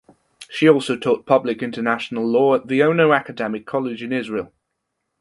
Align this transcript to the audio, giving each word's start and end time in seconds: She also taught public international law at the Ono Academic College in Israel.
She 0.49 0.67
also 0.67 0.97
taught 0.97 1.27
public 1.27 1.61
international 1.61 2.25
law 2.25 2.55
at 2.55 2.65
the 2.65 2.81
Ono 2.81 3.13
Academic 3.13 3.67
College 3.67 4.01
in 4.01 4.11
Israel. 4.11 4.51